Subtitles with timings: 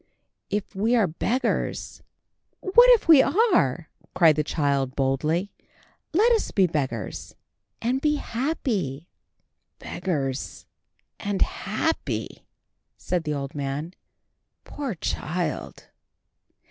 [0.49, 2.01] If we are beggars—"
[2.61, 5.51] "What if we are?" cried the child boldly.
[6.11, 7.35] "Let us be beggars,
[7.83, 9.07] and be happy."
[9.77, 12.47] "Beggars—and happy!"
[12.97, 13.93] said the old man.
[14.63, 15.89] "Poor child!"